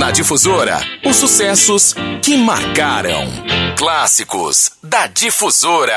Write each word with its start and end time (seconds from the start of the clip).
Na 0.00 0.10
Difusora, 0.10 0.80
os 1.04 1.16
sucessos 1.16 1.94
que 2.22 2.34
marcaram. 2.34 3.28
Clássicos 3.76 4.72
da 4.82 5.06
Difusora. 5.06 5.94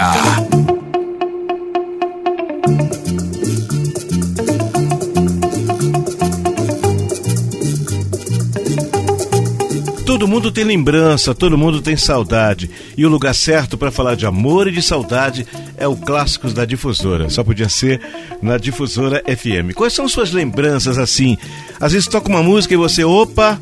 Todo 10.05 10.27
mundo 10.27 10.51
tem 10.51 10.65
lembrança, 10.65 11.33
todo 11.33 11.57
mundo 11.57 11.81
tem 11.81 11.95
saudade. 11.95 12.69
E 12.97 13.05
o 13.05 13.09
lugar 13.09 13.33
certo 13.33 13.77
para 13.77 13.89
falar 13.89 14.15
de 14.15 14.25
amor 14.25 14.67
e 14.67 14.71
de 14.71 14.81
saudade 14.81 15.47
é 15.77 15.87
o 15.87 15.95
Clássicos 15.95 16.53
da 16.53 16.65
Difusora. 16.65 17.29
Só 17.29 17.41
podia 17.41 17.69
ser 17.69 18.01
na 18.41 18.57
Difusora 18.57 19.23
FM. 19.25 19.73
Quais 19.73 19.93
são 19.93 20.09
suas 20.09 20.31
lembranças 20.33 20.97
assim? 20.97 21.37
Às 21.79 21.93
vezes 21.93 22.07
toca 22.07 22.27
uma 22.27 22.43
música 22.43 22.73
e 22.73 22.77
você, 22.77 23.03
opa, 23.05 23.59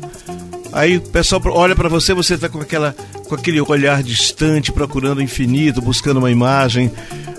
aí 0.72 0.96
o 0.96 1.00
pessoal 1.00 1.40
olha 1.46 1.76
para 1.76 1.88
você, 1.88 2.14
você 2.14 2.36
tá 2.36 2.48
com 2.48 2.60
aquela 2.60 2.94
com 3.28 3.34
aquele 3.34 3.60
olhar 3.60 4.02
distante, 4.02 4.72
procurando 4.72 5.18
o 5.18 5.22
infinito, 5.22 5.80
buscando 5.80 6.18
uma 6.18 6.30
imagem, 6.30 6.90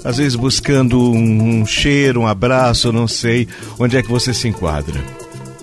às 0.04 0.18
vezes 0.18 0.36
buscando 0.36 1.00
um, 1.12 1.62
um 1.62 1.66
cheiro, 1.66 2.22
um 2.22 2.28
abraço, 2.28 2.92
não 2.92 3.08
sei 3.08 3.48
onde 3.78 3.98
é 3.98 4.02
que 4.02 4.10
você 4.10 4.34
se 4.34 4.48
enquadra. 4.48 5.04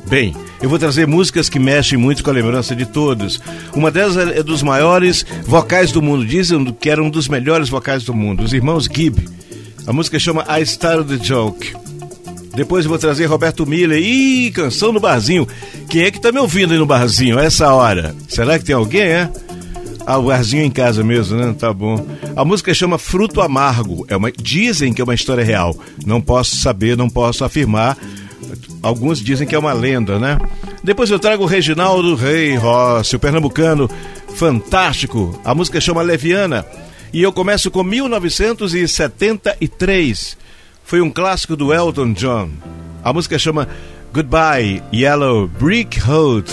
Bem, 0.09 0.34
eu 0.61 0.69
vou 0.69 0.78
trazer 0.78 1.06
músicas 1.06 1.48
que 1.48 1.59
mexem 1.59 1.97
muito 1.97 2.23
com 2.23 2.30
a 2.30 2.33
lembrança 2.33 2.75
de 2.75 2.84
todos. 2.84 3.41
Uma 3.75 3.91
delas 3.91 4.16
é 4.16 4.42
dos 4.42 4.62
maiores 4.62 5.25
vocais 5.45 5.92
do 5.92 6.02
mundo. 6.02 6.27
Dizem 6.27 6.64
que 6.73 6.91
era 6.91 7.02
um 7.02 7.09
dos 7.09 7.28
melhores 7.28 7.69
vocais 7.69 8.05
do 8.05 8.12
mundo, 8.12 8.42
os 8.42 8.52
irmãos 8.52 8.89
Gibb. 8.92 9.28
A 9.87 9.92
música 9.92 10.19
chama 10.19 10.45
I 10.48 10.62
Started 10.62 11.19
the 11.19 11.25
Joke. 11.25 11.80
Depois 12.54 12.86
vou 12.86 12.98
trazer 12.98 13.27
Roberto 13.27 13.66
Miller. 13.66 14.02
Ih, 14.02 14.50
canção 14.50 14.92
no 14.92 15.00
barzinho. 15.00 15.46
Quem 15.88 16.02
é 16.02 16.10
que 16.10 16.20
tá 16.20 16.32
me 16.32 16.38
ouvindo 16.38 16.72
aí 16.72 16.78
no 16.78 16.86
barzinho 16.86 17.38
a 17.38 17.45
essa 17.45 17.72
hora? 17.72 18.14
Será 18.28 18.58
que 18.58 18.64
tem 18.64 18.74
alguém, 18.74 19.02
é? 19.02 19.30
Ah, 20.06 20.18
o 20.18 20.24
barzinho 20.24 20.64
em 20.64 20.70
casa 20.70 21.05
mesmo, 21.05 21.38
né? 21.38 21.55
Tá 21.58 21.72
bom. 21.72 22.05
A 22.34 22.44
música 22.44 22.75
chama 22.75 22.98
Fruto 22.98 23.41
Amargo. 23.41 24.05
É 24.08 24.16
uma, 24.16 24.33
dizem 24.33 24.92
que 24.92 25.00
é 25.00 25.05
uma 25.05 25.14
história 25.14 25.44
real. 25.44 25.77
Não 26.05 26.20
posso 26.20 26.56
saber, 26.56 26.97
não 26.97 27.08
posso 27.08 27.44
afirmar 27.44 27.97
Alguns 28.82 29.20
dizem 29.20 29.47
que 29.47 29.55
é 29.55 29.58
uma 29.58 29.75
lenda, 29.75 30.19
né? 30.19 30.38
Depois 30.82 31.10
eu 31.10 31.19
trago 31.19 31.44
o 31.44 31.47
Reginaldo 31.47 32.14
Rei 32.14 32.56
Rossi, 32.56 33.14
o 33.14 33.20
pernambucano 33.20 33.91
fantástico. 34.34 35.38
A 35.44 35.55
música 35.55 35.78
chama 35.80 36.00
Leviana. 36.03 36.66
E 37.12 37.22
eu 37.22 37.32
começo 37.32 37.70
com 37.70 37.82
1973. 37.82 40.38
Foi 40.91 41.00
um 41.00 41.08
clássico 41.08 41.55
do 41.55 41.72
Elton 41.72 42.12
John. 42.14 42.50
A 43.05 43.12
música 43.12 43.38
chama 43.38 43.69
Goodbye 44.12 44.83
Yellow 44.92 45.47
Brick 45.47 46.00
Road. 46.00 46.50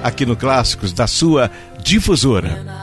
Aqui 0.00 0.24
no 0.24 0.36
Clássicos 0.36 0.92
da 0.92 1.08
sua 1.08 1.50
difusora. 1.82 2.79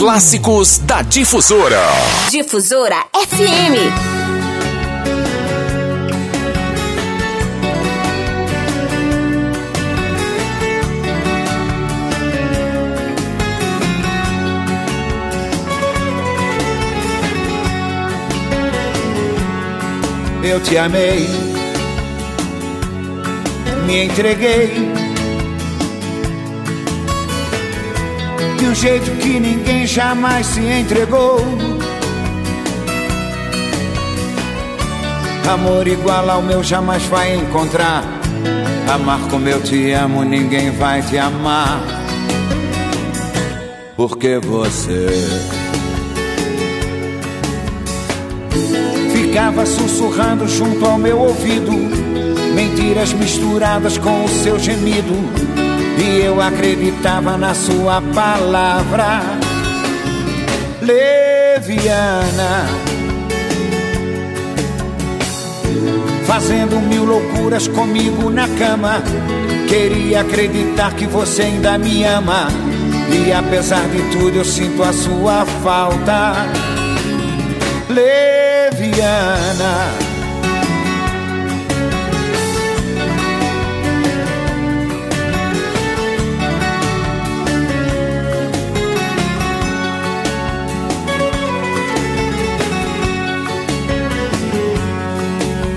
Clássicos 0.00 0.78
da 0.78 1.02
Difusora. 1.02 1.82
Difusora 2.30 3.04
FM. 3.12 3.76
Eu 20.42 20.60
te 20.60 20.78
amei, 20.78 21.28
me 23.84 24.04
entreguei 24.06 24.99
de 28.60 28.66
um 28.66 28.74
jeito 28.74 29.10
que 29.12 29.40
ninguém 29.40 29.86
jamais 29.86 30.46
se 30.46 30.60
entregou. 30.60 31.38
Amor 35.50 35.88
igual 35.88 36.28
ao 36.28 36.42
meu 36.42 36.62
jamais 36.62 37.02
vai 37.04 37.36
encontrar. 37.36 38.04
Amar 38.92 39.20
como 39.30 39.48
eu 39.48 39.62
te 39.62 39.92
amo, 39.92 40.24
ninguém 40.24 40.70
vai 40.72 41.00
te 41.00 41.16
amar. 41.16 41.80
Porque 43.96 44.38
você 44.38 45.06
ficava 49.10 49.64
sussurrando 49.64 50.46
junto 50.46 50.84
ao 50.84 50.98
meu 50.98 51.18
ouvido, 51.18 51.72
mentiras 52.54 53.14
misturadas 53.14 53.96
com 53.96 54.24
o 54.24 54.28
seu 54.28 54.58
gemido. 54.58 55.69
Eu 56.18 56.40
acreditava 56.42 57.36
na 57.36 57.54
sua 57.54 58.02
palavra 58.12 59.20
leviana. 60.80 62.66
Fazendo 66.26 66.80
mil 66.80 67.04
loucuras 67.04 67.68
comigo 67.68 68.28
na 68.28 68.48
cama. 68.48 69.02
Queria 69.68 70.22
acreditar 70.22 70.94
que 70.94 71.06
você 71.06 71.42
ainda 71.42 71.78
me 71.78 72.02
ama. 72.02 72.48
E 73.12 73.32
apesar 73.32 73.86
de 73.88 74.02
tudo, 74.10 74.38
eu 74.38 74.44
sinto 74.44 74.82
a 74.82 74.92
sua 74.92 75.46
falta. 75.62 76.34
Leviana. 77.88 78.50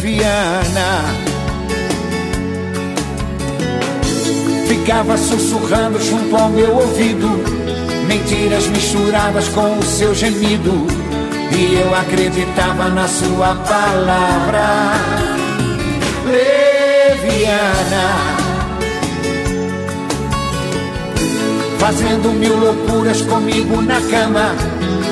Leviana. 0.00 1.14
Ficava 4.66 5.18
sussurrando 5.18 6.00
junto 6.00 6.34
ao 6.36 6.48
meu 6.48 6.74
ouvido. 6.74 7.28
Mentiras 8.06 8.66
misturadas 8.68 9.48
com 9.48 9.78
o 9.78 9.82
seu 9.82 10.14
gemido. 10.14 10.86
E 11.54 11.74
eu 11.74 11.94
acreditava 11.94 12.88
na 12.88 13.06
sua 13.06 13.54
palavra. 13.56 14.94
Leviana. 16.24 17.60
Fazendo 21.78 22.32
mil 22.32 22.56
loucuras 22.56 23.20
comigo 23.20 23.82
na 23.82 24.00
cama. 24.00 24.54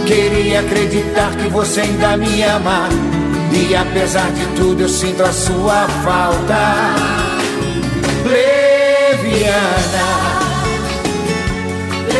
Queria 0.06 0.60
acreditar 0.60 1.36
que 1.36 1.48
você 1.50 1.82
ainda 1.82 2.16
me 2.16 2.42
ama. 2.42 3.17
E 3.52 3.74
apesar 3.74 4.30
de 4.32 4.46
tudo, 4.56 4.82
eu 4.82 4.88
sinto 4.88 5.22
a 5.22 5.32
sua 5.32 5.86
falta. 6.04 6.58
Leviana. 8.24 9.58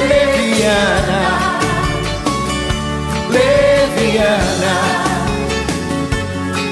Leviana. 0.08 1.20
Leviana. 3.30 4.74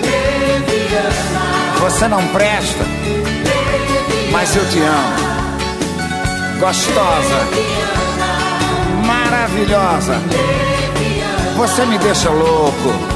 Leviana. 0.03 1.17
Você 1.81 2.09
não 2.09 2.27
presta, 2.29 2.85
mas 4.31 4.57
eu 4.57 4.69
te 4.69 4.81
amo. 4.81 5.27
Gostosa, 6.59 7.47
maravilhosa. 9.07 10.21
Você 11.57 11.85
me 11.87 11.99
deixa 11.99 12.31
louco. 12.31 13.16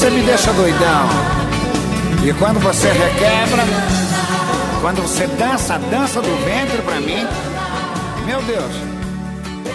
Você 0.00 0.08
me 0.08 0.22
deixa 0.22 0.50
doidão. 0.54 1.08
E 2.26 2.32
quando 2.32 2.58
você 2.58 2.90
requebra, 2.90 3.64
quando 4.80 5.02
você 5.02 5.26
dança 5.26 5.74
a 5.74 5.78
dança 5.78 6.22
do 6.22 6.42
ventre 6.42 6.80
pra 6.80 6.98
mim, 7.02 7.28
meu 8.24 8.40
Deus, 8.40 8.72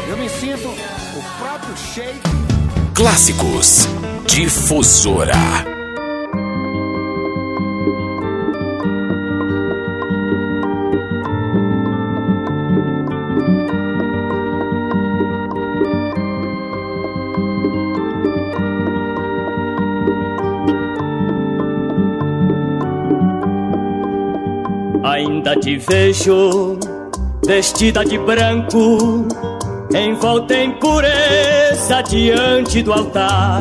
eu 0.10 0.18
me 0.18 0.28
sinto 0.28 0.68
o 0.68 1.24
próprio 1.38 1.78
shake. 1.78 2.22
Clássicos 2.96 3.88
Difusora. 4.26 5.75
Ainda 25.28 25.56
te 25.56 25.76
vejo 25.78 26.78
vestida 27.44 28.06
de 28.06 28.16
branco, 28.16 29.26
envolta 29.92 30.54
em 30.56 30.72
pureza 30.74 32.04
diante 32.08 32.84
do 32.84 32.94
altar. 32.94 33.60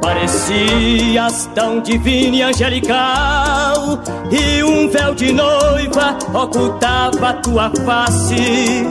Parecias 0.00 1.50
tão 1.54 1.80
divina 1.82 2.36
e 2.36 2.42
angelical, 2.42 3.98
e 4.30 4.64
um 4.64 4.88
véu 4.88 5.14
de 5.14 5.34
noiva 5.34 6.16
ocultava 6.32 7.34
tua 7.34 7.70
face. 7.84 8.86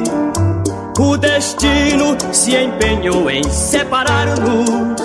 O 0.99 1.17
destino 1.17 2.15
se 2.31 2.55
empenhou 2.55 3.31
em 3.31 3.43
separar-nos, 3.45 5.01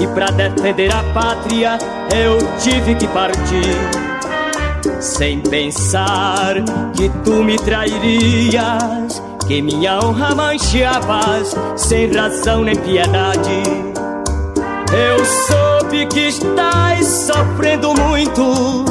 e 0.00 0.08
para 0.08 0.26
defender 0.32 0.92
a 0.92 1.04
pátria 1.14 1.78
eu 2.12 2.38
tive 2.58 2.96
que 2.96 3.06
partir 3.08 4.11
sem 5.00 5.40
pensar 5.40 6.54
que 6.96 7.08
tu 7.24 7.42
me 7.42 7.56
trairias, 7.56 9.22
que 9.46 9.60
minha 9.62 9.98
honra 9.98 10.34
manchavas 10.34 11.54
sem 11.76 12.12
razão 12.12 12.62
nem 12.62 12.76
piedade. 12.76 13.62
Eu 14.92 15.24
soube 15.24 16.06
que 16.06 16.28
estás 16.28 17.06
sofrendo 17.06 17.94
muito, 17.94 18.84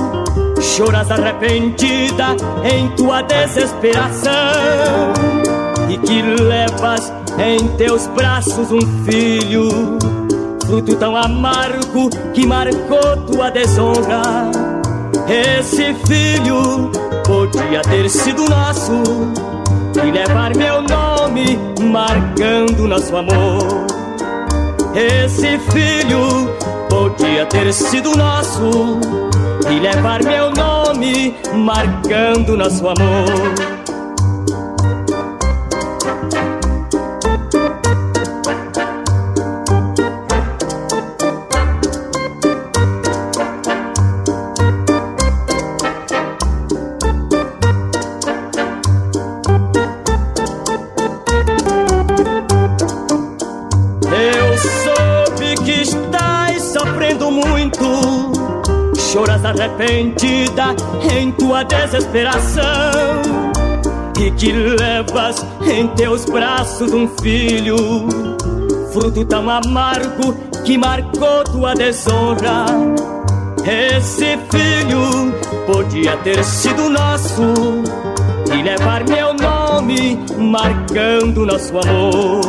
choras 0.61 1.11
arrependida 1.11 2.35
em 2.63 2.89
tua 2.95 3.21
desesperação 3.21 4.31
e 5.89 5.97
que 5.97 6.21
levas 6.21 7.11
em 7.37 7.67
teus 7.77 8.07
braços 8.07 8.71
um 8.71 8.81
filho, 9.05 9.69
fruto 10.65 10.95
tão 10.95 11.15
amargo 11.15 12.09
que 12.33 12.45
marcou 12.45 13.17
tua 13.27 13.49
desonra. 13.49 14.70
Esse 15.27 15.93
filho 16.05 16.91
podia 17.25 17.81
ter 17.81 18.09
sido 18.09 18.45
nosso 18.49 18.93
e 20.03 20.11
levar 20.11 20.55
meu 20.55 20.81
nome 20.81 21.57
marcando 21.81 22.87
nosso 22.87 23.15
amor. 23.15 23.85
Esse 24.95 25.57
filho 25.71 26.49
podia 26.89 27.45
ter 27.45 27.73
sido 27.73 28.15
nosso 28.15 28.99
e 29.69 29.79
levar 29.79 30.23
meu 30.23 30.51
nome 30.51 31.35
marcando 31.53 32.57
nosso 32.57 32.87
amor. 32.87 33.80
Arrependida 59.51 60.75
em 61.13 61.31
tua 61.33 61.63
desesperação 61.63 62.63
e 64.19 64.31
que 64.31 64.51
levas 64.51 65.45
em 65.65 65.87
teus 65.89 66.25
braços 66.25 66.93
um 66.93 67.07
filho, 67.21 67.75
fruto 68.93 69.25
tão 69.25 69.49
amargo 69.49 70.33
que 70.63 70.77
marcou 70.77 71.43
tua 71.43 71.73
desonra. 71.73 72.65
Esse 73.65 74.37
filho 74.49 75.33
podia 75.65 76.17
ter 76.17 76.43
sido 76.43 76.89
nosso 76.89 77.41
e 78.53 78.61
levar 78.61 79.03
meu 79.07 79.33
nome, 79.33 80.19
marcando 80.37 81.45
nosso 81.45 81.77
amor. 81.77 82.41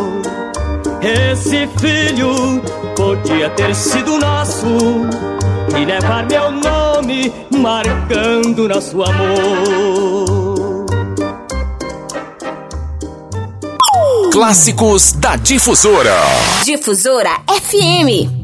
Esse 1.01 1.67
filho 1.79 2.63
podia 2.97 3.51
ter 3.51 3.75
sido 3.75 4.19
nosso 4.19 5.32
e 5.77 5.85
levar 5.85 6.27
meu 6.27 6.51
nome, 6.51 7.33
marcando 7.51 8.69
nosso 8.69 9.03
amor. 9.03 10.87
Clássicos 14.33 15.13
da 15.13 15.37
Difusora. 15.37 16.17
Difusora 16.65 17.41
FM. 17.49 18.42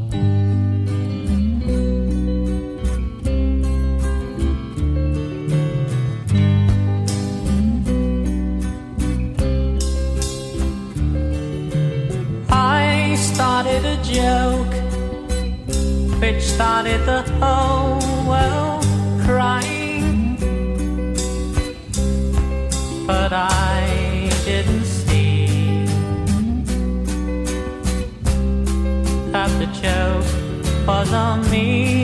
Which 16.31 16.43
started 16.43 17.03
the 17.07 17.21
whole 17.41 18.29
world 18.29 18.85
crying. 19.25 20.37
But 23.07 23.33
I 23.33 24.29
didn't 24.45 24.85
see 24.85 25.85
that 29.31 29.49
the 29.61 29.69
joke 29.81 30.87
was 30.87 31.11
on 31.13 31.49
me. 31.49 31.98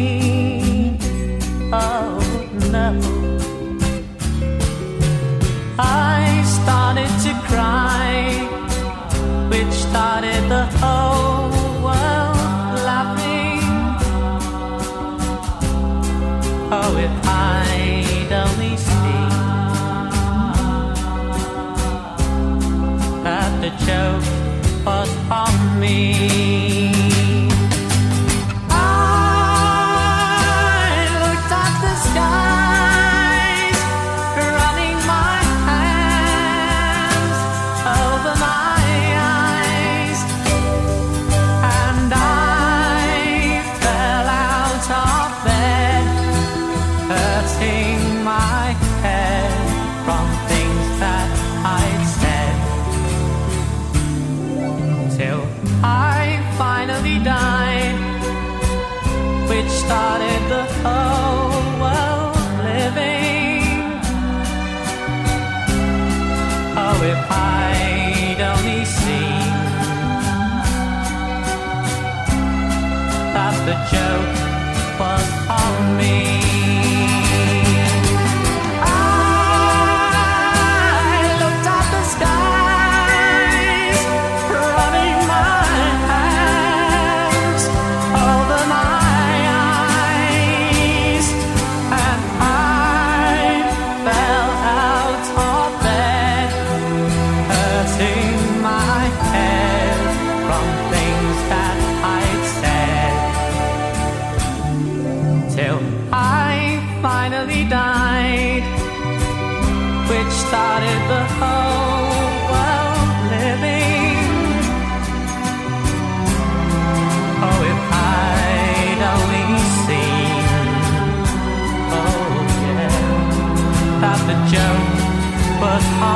The 73.35 73.73
joke 73.91 74.97
was 74.97 75.49
on 75.49 75.97
me. 75.97 76.34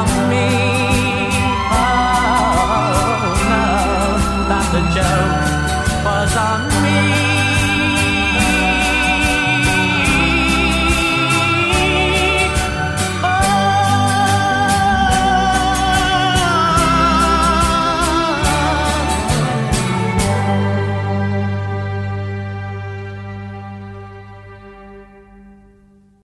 me. 0.06 0.69